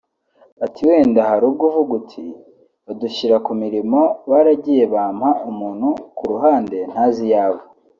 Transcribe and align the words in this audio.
Ati 0.65 0.81
“Wenda 0.89 1.19
hari 1.29 1.43
ubwo 1.49 1.63
uvuga 1.69 1.91
uti 1.99 2.23
‘badushyira 2.85 3.35
ku 3.45 3.51
mirimo 3.61 4.01
baragiye 4.29 4.83
bampa 4.93 5.29
umuntu 5.49 5.87
ku 6.17 6.23
ruhande 6.31 6.77
ntazi 6.91 7.23
iyo 7.27 7.37
ava 7.47 7.63